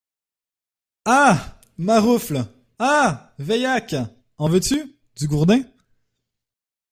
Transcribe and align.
Ah! 1.05 1.59
maroufle! 1.77 2.43
ah! 2.79 3.35
veillaque! 3.37 3.93
en 4.39 4.49
veux-tu, 4.49 4.95
du 5.15 5.27
gourdin? 5.27 5.61